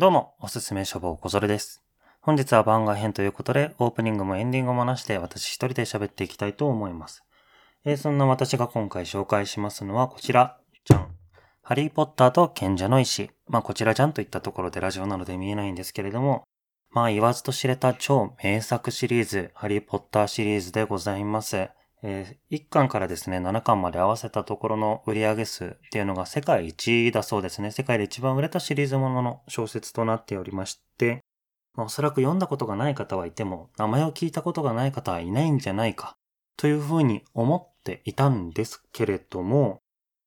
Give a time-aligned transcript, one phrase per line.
[0.00, 1.84] どうも、おすすめ書房小ぞれです。
[2.22, 7.22] 本日は番外編ということで、オープニングもエンディングもなしで私一人で喋っていきたいと思います。
[7.84, 11.14] えーそんな私が今回紹介しますのはこちら、じゃん。
[11.62, 13.30] ハリーポッターと賢者の石。
[13.46, 16.44] まあこちらじゃんといったところでラジオなので見えないんですけれども、
[16.90, 21.68] まあ言わずと知れた超名作シリーズ、ハリーポッターシリーズでございます。
[22.02, 27.70] えー1巻からですね、7巻まで合わせたところの売上数っていうのが世界一だそうですね。
[27.70, 31.20] 世界で一番売れたシリーズものの小説となっておりまして、
[31.76, 36.16] おそらく読んだことがない方はいても、名前を聞いたことがない方はいないんじゃないか、
[36.56, 39.80] というふうに思っていたんですけれども、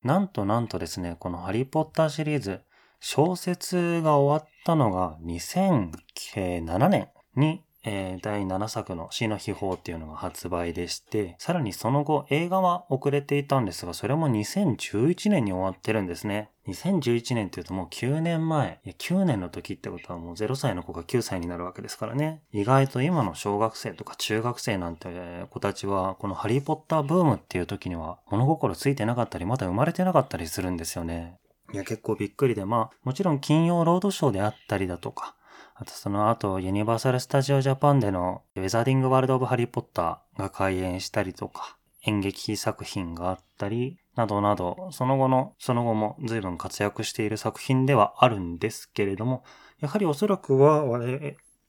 [0.03, 2.62] なんとなんとですね、このハリーポッターシリーズ、
[3.00, 16.50] 小説が終わったのが2007年に、えー第7作の死の秘宝っていうのが発売でして、さらにその後映画は遅れていたんですが、それも2011年に終わってるんですね。
[16.68, 18.80] 2011年っていうともう9年前。
[18.86, 22.42] いや9年の時ってことはもう0歳の子が9歳になるわけですからね。
[22.54, 25.09] 意外と今の小学生とか中学生なんて
[25.50, 31.38] 子たちは、このハリーポッターブームっていう時には物心ついてなかったり、まだ生まれてなかったりするんですよね。
[31.73, 35.36] いや、結構びっくりで、まあ、もちろん金曜ロードショーであったりだとか、
[35.84, 49.44] あとその後、ユニバーサル・スタジオ・ジャパンでのウェザーディング・ワールド・オブ・ハリー・ポッターが開演したりとか、演劇作品があったり、などなど、その後の、その後も随分活躍している作品ではあるんですけれども、
[49.81, 51.20] やはりおそらくは、我々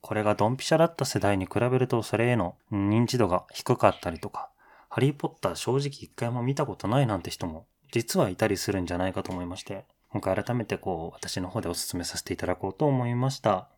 [0.01, 4.49] これがドンピシャだった世代に比べると、それへの認知度が低かったりとか、
[4.91, 13.74] ハリー・ポッター正直一回も見たことないなんて人も実はいたりするんじゃないかと思いまして、今回改めてこう、私の方でお勧めさせていただこうと思いました。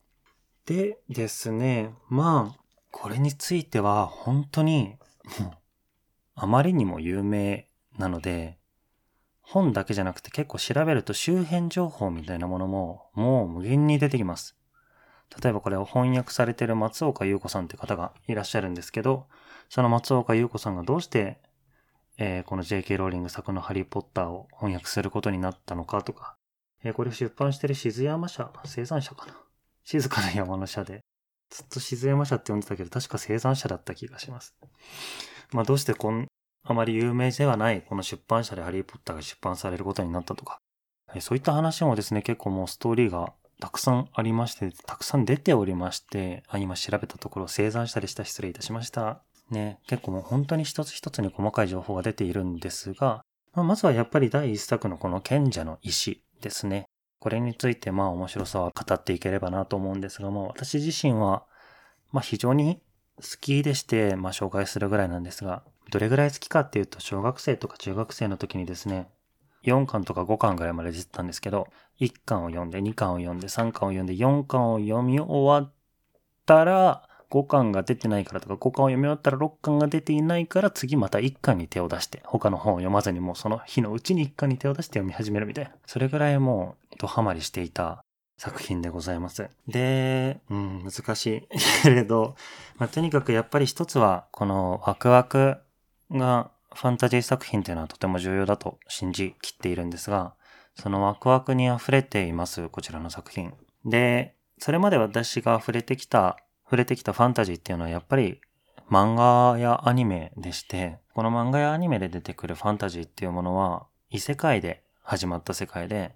[0.67, 4.97] でですね、まあ、これについては本当に、
[6.35, 8.59] あまりにも有名なので、
[9.43, 14.57] 本だけじゃなくて結構調べると周辺情報みたいなものももう無限に出てきます。
[15.41, 19.27] 例えばこれを翻訳されてる松岡優子さんって方がいらっしゃるんですけど、
[19.69, 21.39] その松岡優子さんがどうして、
[22.19, 22.97] えーこの J.K.
[22.97, 26.37] ローリング作のハリーポッターを翻訳することになったのかとか、
[26.83, 29.46] えーこれを出版してる静山社、生産者かな
[29.87, 31.01] 静かな山の社で、
[31.49, 34.55] ずっと静山社って呼んでたけど、確か生産者だった気がします。
[35.53, 36.27] まあどうしてこん、
[36.65, 40.59] あまり有名ではないこの出版社でハリーポッターが出版されることになったとか、
[41.21, 49.23] そういった話もですね、結構もうストーリーがたくさんありまして、たくさん出ておりまして、あ、今調べたところ生産したりした失礼いたしました。
[49.51, 53.23] ね、結構もう本当に一つ一つに細かい情報が出ているんですが、
[53.55, 56.87] まあ、まずはやっぱり第一作のこの賢者の石ですね。
[57.19, 61.45] これについてまあ面白さは語っていければなと思うんですが、まあ私自身は、
[62.13, 62.81] まあ非常に
[63.17, 69.09] 好きでして、まあ紹介するぐらいなんですが、どれぐらい好きかっていうと小学生とか中学生の時にですね、
[69.65, 71.69] 4巻とか5巻ぐらいまで出てたんですけど、
[72.01, 75.73] 1巻を読んで、2巻を読んで、3巻を読んで、4巻を読み終わっ
[76.45, 85.73] たら、5巻が出てないからとか、5巻を読み終わったら6巻が出ていないから、次また1巻に手を出して、他の本を読まずにもうその日のうちに1巻に手を出して読み始めるみたいな。
[85.87, 88.03] それぐらいもう、ドハマりしていた
[88.39, 89.49] 作品でございます。
[89.67, 91.49] で、うん、難しい
[91.83, 92.37] けれど、
[92.79, 95.57] まあ、とにかくやっぱり一つは、このワクワク
[96.11, 100.35] がファンタジー作品というのはとても重要だと信じきっているんですが、
[100.75, 103.55] そのワクワクに溢れています、こちらの作品。
[103.85, 106.37] で、それまで私が触れてきた、
[106.67, 108.41] 触れてきたファンタジーっていうのはやっぱり
[108.91, 116.15] 漫画やアニメでして、この漫画やアニメで出てくるファンタジーっていうものは異世界で始まった世界で、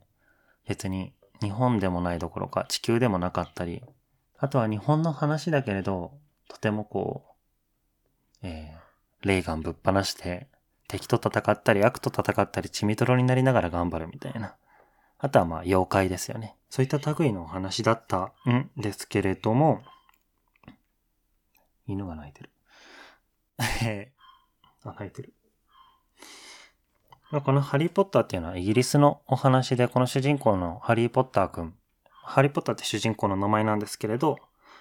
[0.68, 3.82] 別に日本でもないどころか地球でもなかったり、
[4.38, 6.12] あとは日本の話だけれど、
[6.48, 7.24] とてもこ
[8.42, 10.48] う、えー、レーガンぶっ放して、
[10.88, 14.56] 敵と戦ったり悪と戦ったり血みどろになりながら頑張るみたいな。
[15.18, 16.56] あとはまあ妖怪ですよね。
[16.68, 19.82] そういった類のお話だったんですけれども、
[21.92, 22.50] 犬が泣いてる。
[23.84, 24.12] え
[24.84, 25.34] あ、泣いてる。
[27.44, 31.74] このハリーポッターっていうのはイギリスのお話で、この主人公のハリーポッターくん。
[32.10, 34.38] ハリーポッターって主人公の名前なんですけれど、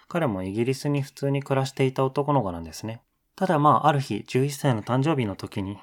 [0.07, 3.03] 彼もイギリスに普通に暮らしていた男の子なんですね。
[3.35, 5.77] ただまあ、ある日、11歳の誕生日の時に、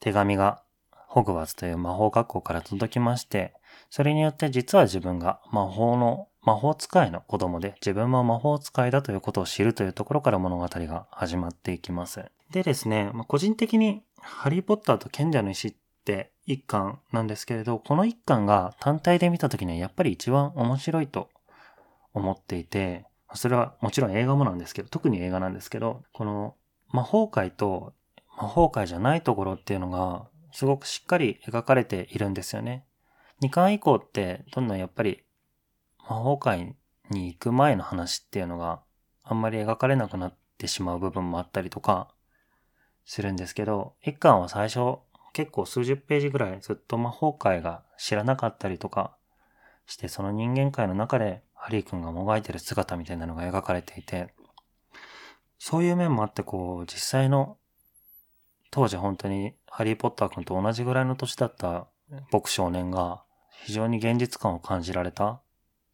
[0.00, 3.54] 手紙がホグワーツという魔法学校から届きまして、
[3.88, 12.24] それによって実は自分が魔法の、魔法使いの子供で、自分も魔法使いだということを知るというところから物語が始まっていきます。
[12.50, 15.74] でですね、まあ個人的にハリーポッターと賢者の石っ
[16.06, 21.28] て一巻なんですけれど、この一巻が単体で見た時にはやっぱり一番面白いと
[22.14, 23.04] 思っていて、
[23.34, 26.54] それはもちろん映画もなんですけど、特に映画なんですけど、この
[26.90, 27.92] 魔法界と
[28.40, 32.86] 魔法界じゃないところっていうのが、すごくしっかり描かれているんですよね。
[33.42, 35.22] 2巻以降って、どんどんやっぱり
[36.08, 36.74] 魔法界
[37.10, 38.80] に行く前の話っていうのが
[39.22, 42.08] あんまり描かれなくなってしまう部分もあったりとか
[43.04, 44.98] するんですけど、一巻は最初
[45.32, 49.16] 結構数十ページぐらいずっと魔法界が知らなかったりとか
[49.86, 54.32] して、その人間界の中でハリー君がもがいてる姿みたいなのが描かれていて、
[55.58, 57.56] そういう面もあってこう、実際の
[58.70, 61.86] 当時本当にハリー・ポッター君と同じぐらいの年だった
[62.30, 63.22] 僕少年が
[63.64, 65.40] 非常に現実感を感じられた。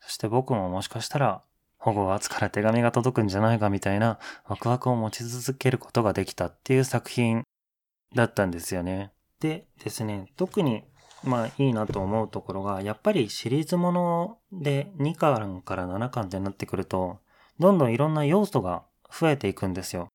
[0.06, 1.42] そして僕ももしかしたら
[1.78, 7.42] ホグワーツから手紙が届くんじゃないかみたいなワクワクを持ち続けることができたっていう作品
[8.14, 9.12] だったんですよね。
[9.40, 10.84] でですね、特に
[11.22, 17.18] まあいいなと思うところが、やっぱりシリーズもので2巻から7巻ってなってくると、
[17.58, 20.08] どんどんいろんな要素が増えていくんですよ。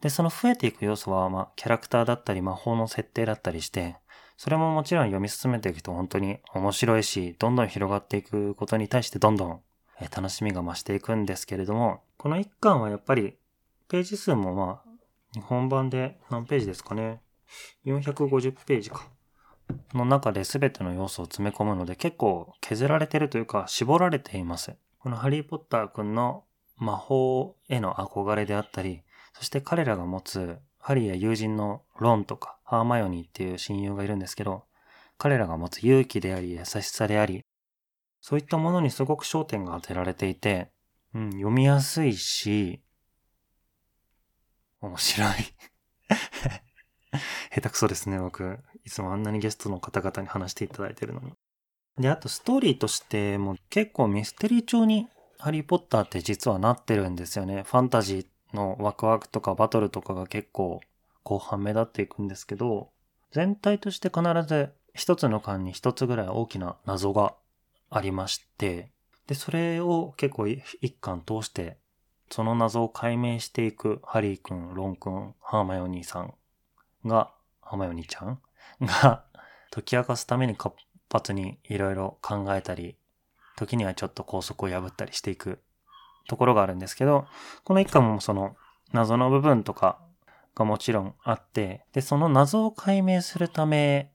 [0.00, 3.96] で、その増えていく要素は、まあ、キャラクターだったり、魔法の設定だったりして、
[4.42, 9.60] それももちろん読み進めていくと本当に面白いし、どんどん広がっていくことに対してどんどん
[10.10, 13.36] 楽しみが増していくんですけれども、この一巻はやっぱり、
[13.88, 14.90] ページ数もまあ、
[15.34, 17.20] 日本版で何ページですかね。
[17.84, 19.10] 450ページか。
[19.92, 24.72] の中で全ての要素を詰め込むので結構削られてるというか絞られています。
[25.00, 26.44] このハリーポッターくんの
[26.78, 29.02] 魔法への憧れであったり、
[29.34, 34.64] そして彼らが持つハリーや友人のロンとかハーマヨニーっていう親友がいるんですけど、
[35.18, 37.44] 彼らが持つ勇気であり優しさであり、
[38.20, 40.70] そういったものにすごく焦点が当てられていて、
[41.14, 42.80] うん、読みやすいし、
[44.80, 45.28] 面白い
[47.52, 48.58] 下手くそですね、僕。
[48.84, 51.32] いつもあんなにゲストの方々に話していただいてるのに。
[51.98, 57.64] で、あとストーリーとしても結構ミステリー調にハリーポッターって実はなってるんですよね。
[57.64, 60.80] ファンタジーのワクワクとかバトルとかが結構
[61.22, 62.90] 後半目立っていくんですけど、
[63.32, 67.34] 全体として必ず一つの巻に一つぐらい大きな謎が
[67.90, 68.90] ありまして、
[69.26, 71.78] で、それを結構一巻通して、
[72.30, 76.34] その謎を解明していくハリーくん、ロンくん、ハーマヨニーさん
[77.06, 78.40] が、ハーマヨニーちゃん？
[78.80, 79.24] が
[79.70, 80.74] 解き明かすために活
[81.10, 82.96] 発にいろいろ考えたり、
[83.56, 85.60] 時にはちょっと拘束を破ったりしていく
[86.30, 87.26] ところがあるんですけど、
[87.64, 88.56] この一巻もその
[88.92, 89.98] 謎の部分とか
[90.54, 94.12] がもちろんあって、で、その謎を解明するため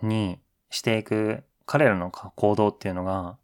[0.00, 0.40] に
[0.70, 3.36] していく彼らの行動っていうのが、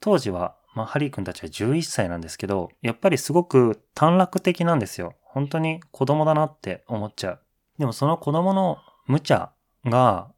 [0.00, 5.14] 当時は、まあ、ハリー君たちは11歳なんですけど、やっぱりすごく短絡的なんですよ。
[5.22, 7.40] 本当に子供だなって思っちゃう。
[7.78, 9.52] でもその子供の無茶
[9.84, 10.30] が、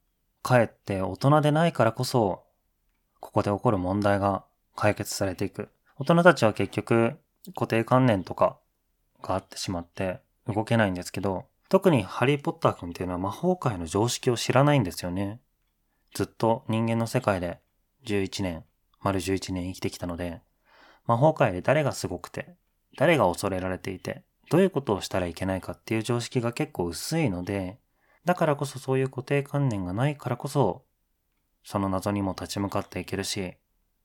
[0.43, 2.43] かえって大人でないからこそ、
[3.21, 4.45] ここで起こる問題が
[4.75, 5.69] 解決されていく。
[5.99, 7.19] 大人たちは結局
[7.55, 8.59] 固定観念とか
[9.23, 15.41] があってしまって動けないんですけど、特にハリー・ポッター君っていうのは魔法界の常識を知らないんですよね。
[16.15, 17.61] ずっと人間の世界で
[18.05, 18.65] 11年、
[19.01, 20.43] 丸11年生きてきたので、
[21.07, 22.55] 魔法界で誰がすごくて、
[22.97, 27.79] 誰が恐れられていて、どういうことをしたらいけないかっていう常識が結構薄いので、
[28.25, 30.85] だからこそそういう固定観念がないからこそ、
[31.65, 33.55] その謎にも立ち向かっていけるし、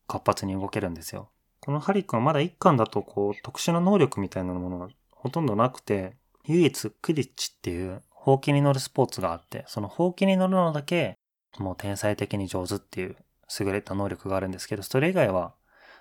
[0.07, 1.29] 活発に動けるんですよ。
[1.67, 6.15] このハリックはまだ一巻だとこう特殊な能力みたいなものがほとんどなくて、
[6.45, 11.17] 唯一クリッチっていうほうきに乗るスポーツがあって、そのほうきに乗るのだけ
[11.57, 13.17] もう天才的に上手っていう
[13.59, 15.55] 優れた能力があるんですけど、それ以外は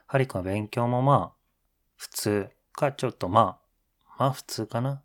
[0.06, 1.36] ハリックは勉強もまあ
[1.96, 3.58] 普通かちょっとま
[4.06, 5.02] あ、まあ普通かな。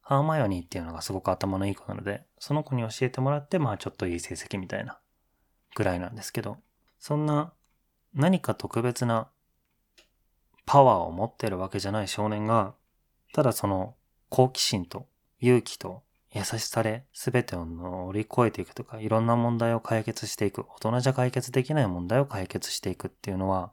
[0.00, 5.00] ハーマヨニーっていうのがすごく頭のいい子なので、その子に教えてもらってまあちょっといい成績みたいな
[5.74, 6.58] ぐらいなんですけど、
[7.00, 7.52] そんな
[8.14, 9.26] 何か特別な
[10.66, 12.74] パワーを持ってるわけじゃない少年が、
[13.32, 13.94] ただその
[14.28, 15.06] 好奇心と
[15.40, 16.02] 勇気と
[16.34, 23.72] 優しさで全てを乗り越えていくとか、いろんな問題を解決していく、大人じゃ解決できない問題を解決していくっていうのは、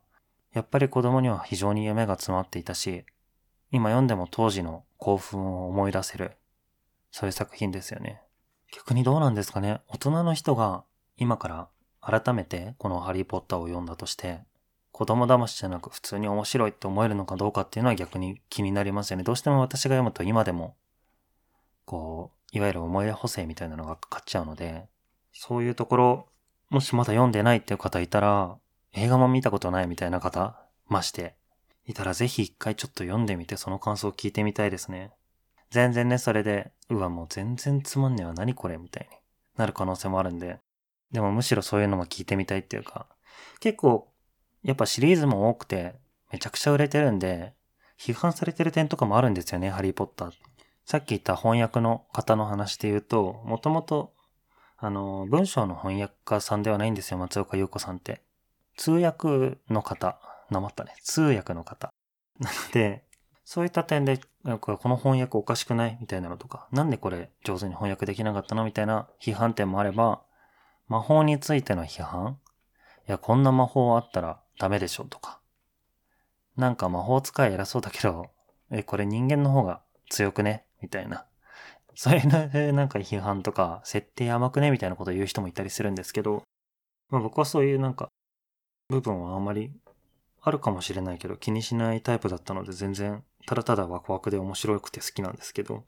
[0.53, 3.05] やっぱり子供には非常に夢が詰まっていたし、
[3.71, 6.31] 今読んでも当時の興奮を思い出せる、
[7.11, 8.21] そういう作品ですよね。
[8.75, 10.83] 逆にどうなんですかね大人の人が
[11.17, 11.67] 今から
[12.01, 14.41] 改めてこのハリーポッターを読んだとして、
[14.99, 19.23] 子供騙しじゃなく普通に面白いって思えるのかどうかっていうのは逆に気になりますよね。
[19.23, 20.75] どうしても私が読むと今でも、
[21.85, 24.89] こう、いわゆる思い出補正みたいなのがかかっちゃうので、
[25.31, 26.27] そういうところ、
[26.69, 28.57] もしまだ読んでないっていう方いたら、
[28.91, 31.35] 映画も見たことないみたいな方、まして、
[31.85, 35.13] いたらぜひ一回ちょっと読んでみてその感想を聞いてみたいですね。
[35.69, 39.15] 全然ね、それで、うわ、もう全然つまんねえわ、何これみたいに
[39.55, 40.59] なる可能性もあるんで、
[41.13, 43.05] でもむしろそういうのも聞いてみたいっていうか、
[43.61, 44.09] 結構
[44.63, 45.95] やっぱシリーズも多くて、
[46.31, 47.53] めちゃくちゃ売れてるんで、
[47.99, 50.31] 批判されてる点とかもあるんですよね、ハリーポッター。
[50.85, 54.13] さっき言った翻訳の方の話で言うと、もともと、
[54.77, 58.21] あの、文章の翻訳家さんではないんですよ、松岡優子さんって。
[58.77, 60.93] 通訳の方なまったね。
[61.03, 61.91] 通訳の方。
[62.39, 63.03] なので、
[63.43, 64.19] そういった点で、
[64.61, 65.97] この翻訳おかしくない？
[65.99, 68.63] みたいなのとか、なんでこれ上手に翻訳できなかったの？
[68.63, 70.21] みたいな批判点もあれば、
[70.87, 72.37] 魔法についての批判？
[73.07, 75.39] いや、こんな魔法あったらダメでしょとか。
[76.55, 78.29] なんか魔法使い偉そうだけど、
[78.69, 80.65] え、これ人間の方が強くね？
[80.81, 81.25] みたいな。
[81.95, 84.69] そういうなんか批判とか、設定甘くね？
[84.69, 86.43] みたいなことを言う人もいたりするんですけど、
[87.09, 88.09] まあ僕はそういうなんか、
[88.89, 89.73] 部分はあんまり
[90.41, 95.85] あるかもしれないけど気にしないタイプだったので全然ただただワクワクで面白くて好きなんですけど、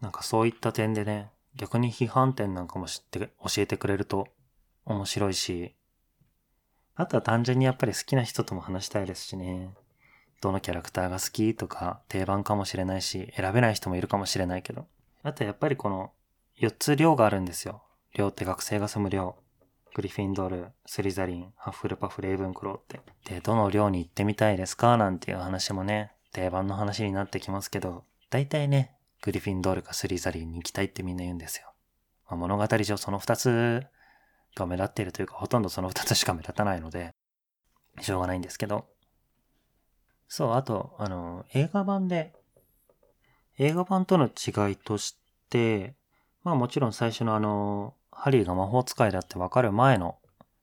[0.00, 4.28] なんかそういった点でね、逆に批判点なんかも知って教えてくれると
[4.84, 5.74] 面白いし、
[6.96, 9.74] あとは単純にやっぱり好きな人とも話したいですしね。
[10.40, 14.86] どのキャラクターが好きとか定番かもしれないし、選べない人もいるかもしれないけど。
[15.22, 16.12] あとやっぱりこの
[16.60, 17.82] 4つ寮があるんですよ。
[18.14, 19.36] 寮って学生が住む寮。
[19.94, 23.00] グリフィンドール、スリザリン、ハッフルパフ、レイブンクローって。
[23.24, 24.96] で、どの寮に行ってみたいですか？
[24.96, 31.72] なんていう話もね、定番の話になってきますけど、大体ね、グリフィンドールかスリザリンに行きたいってみんな言うんですよ。
[32.28, 33.86] まあ、物語上その2つ
[34.54, 37.14] が目立っているというか、ほとんどその2つしか目立たないので、
[38.00, 38.86] しょうがないんですけど。
[40.28, 42.34] そう、あと、あの、映画版で、
[43.58, 45.16] 映画版との違いとし
[45.48, 45.94] て、
[46.42, 50.16] まあもちろん最初のあの、ハリーが魔法使いだってわかる前の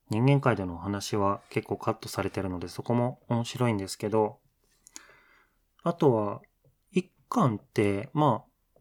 [0.10, 4.40] 人間界でのお話は結構カットされてるのでそこも面白いんですけど、
[5.84, 6.42] あとは、
[6.92, 8.80] 一巻って、まあ、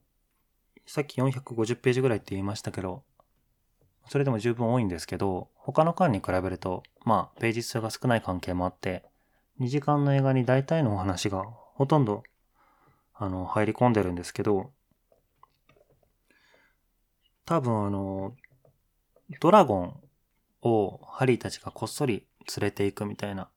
[0.86, 3.04] さっき450ページぐらいって言いましたけど、
[4.08, 9.04] それでも十分多いんですけど、他の巻に比べると、まあ、ページ数が少ない関係もあって、
[9.60, 12.22] 2時間の映画に大体のお話がほとんど、
[13.14, 14.72] あの、入り込んでるんですけど、
[17.44, 18.34] 多分あの、
[19.40, 20.00] ドラゴン
[20.62, 22.26] をハリーたちがこっそり
[22.56, 23.50] 連れていくみたいな、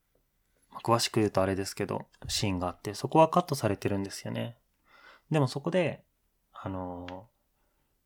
[0.84, 4.58] 詳しく言うとあれですけど、シーンがあって、そこはカットされてるんですよね。
[5.32, 6.04] でもそこで、
[6.54, 7.28] あの、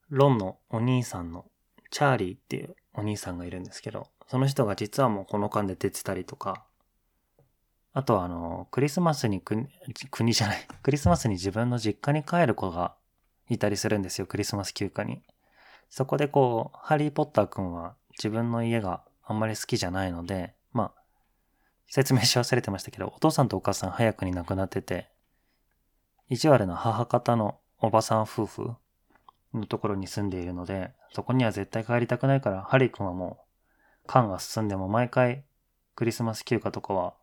[0.10, 1.46] ロンのお兄さんの
[1.89, 6.65] チャーリーっていうお兄さんがいるんですけど、その人が実はもうこの間で出てたりとか、
[7.94, 9.67] あとはあの、クリスマスに国、
[10.12, 12.96] 国じゃない、 クリスマスに自分の実家に帰る子が
[13.50, 15.24] いたりするんですよ、クリスマス休暇に。
[15.89, 21.03] そこでこう、ハリーポッターくんは自分の家があんまり好きじゃないので、まあ、
[21.88, 25.10] 説明し忘れてましたけど、お父さんとお母さん早くに亡くなってて、
[26.29, 28.75] 意地悪な母方のおばさん夫婦
[29.57, 33.39] のところに住んでいるので、そこには絶対帰りたくないから、ハリーくんはも
[34.05, 35.43] う、缶が進んでも毎回、
[35.95, 37.13] クリスマス休暇とかは、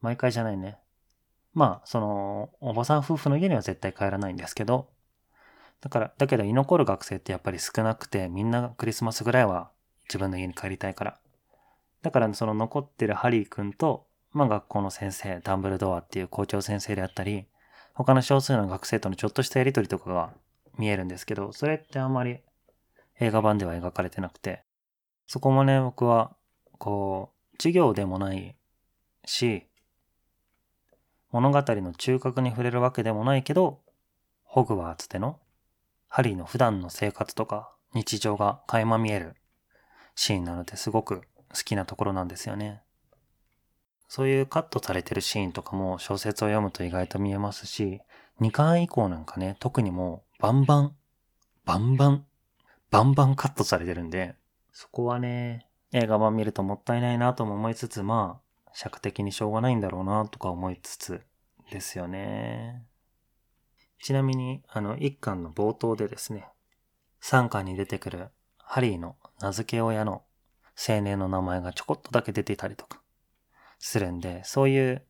[0.00, 0.78] 毎回じゃないね。
[1.52, 4.88] まあ、その、おばさん夫婦の家には絶対帰らないんですけど、
[5.80, 9.70] だから、だけど居残る学生ってやっぱり少なくて、みんなクリスマスぐらいは
[10.08, 11.18] 自分の家に帰りたいから。
[12.02, 17.46] だから、その残ってるハリー君と、まあ学校の先生、ダンブルドアっていう校長先生であったり、
[17.94, 20.30] 他の少数の学生とのちょっとしたやりとりとかが
[20.78, 22.40] 見えるんですけど、それってあんまり
[23.18, 24.64] 映画版では描かれてなくて、
[25.26, 26.34] そこもね、僕は、
[26.78, 28.56] こう、授業でもない
[29.24, 29.66] し、
[31.30, 33.80] 物語の中核に触れるわけでもないけど、
[34.42, 35.38] ホグワーツでの
[36.08, 39.36] ハリーの普段の生活とか日常が垣間見える
[40.16, 41.22] シーンなのですごく
[41.54, 42.82] 好きなところなんですよね。
[44.08, 48.00] そういうカットされてるシーンとかも小説を読むと意外と見えますし、
[48.40, 50.96] 2巻以降なんかね、特にもバンバン、
[51.66, 52.26] バンバン、
[52.90, 54.36] バンバンカットされてるんで、
[54.72, 61.20] そこはね、映画版見るともったいないなとも思いつつ、まあ、尺的にしょうがないんだろうなとか思いつつ
[61.70, 62.86] ですよね。
[64.02, 66.48] ちなみに、あの、一巻の冒頭でですね、
[67.20, 70.22] 三巻に出てくるハリーの名付け親の
[70.88, 73.02] 青年の名前がちょこっとだけ出ていたりとか
[73.78, 75.04] するんで、そういう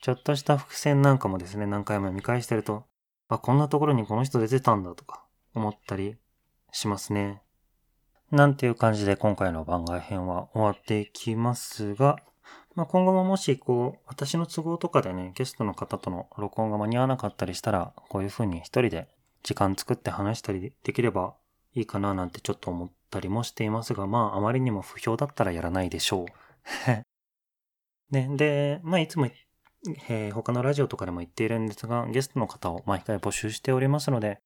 [0.00, 2.86] ちょっとした伏線なんかもですね、何回も見返してると、
[3.28, 6.16] あ、こんなところにこの人出てたんだとか思ったり
[6.72, 7.42] しますね。
[8.30, 12.18] なんていう感じで今回の番外編は終わっていきますが、
[12.74, 19.08] まあ、今後ももし、こう、私の都合とかでね、ゲストの方との録音が間に合わなかったりしたら、こういう風に一人で
[19.42, 21.34] 時間作って話したりできれば
[21.74, 26.26] いいかななんてちょっと思ったりもしていますが、まあ、あまりにも不評だったらやらないでしょう。
[28.14, 29.28] ね、で、まあ、いつも、
[30.08, 34.40] えー、他のラジオとかでも言っているんですが、ゲストの方を毎回募集しておりますので、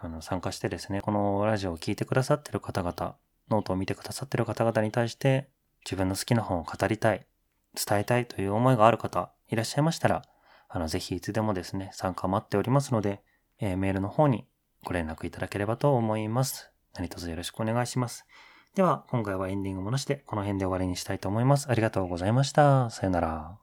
[0.00, 3.16] あの、参加してですね、このラジオを聴いてくださってる方々、
[3.50, 5.48] ノートを見てくださってる方々に対して、
[5.84, 7.26] 自分の好きな本を語りたい、
[7.74, 10.22] 伝えたいという思いがある方いらっしゃいましたら、
[10.68, 13.22] あの、ぜひいつでもですね、参加待っておりますので、
[13.58, 14.46] えー、メールの方に
[14.84, 16.70] ご連絡いただければと思います。
[16.94, 18.26] 何卒よろしくお願いします。
[18.74, 21.68] では、今回はエンディングもなしでこの辺で終わりにしたいと思います。
[21.70, 22.90] ありがとうございました。
[22.90, 23.58] さよなら。